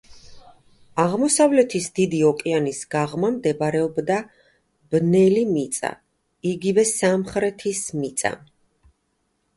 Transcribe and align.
აღმოსავლეთის 1.01 1.89
დიდი 1.99 2.21
ოკეანის 2.29 2.79
გაღმა 2.95 3.29
მდებარეობდა 3.35 4.17
ბნელი 4.95 5.45
მიწა, 5.53 5.93
იგივე 6.55 6.87
სამხრეთის 6.97 7.87
მიწა. 8.03 8.37